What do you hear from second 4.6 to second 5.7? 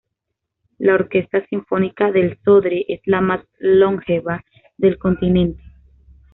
del continente.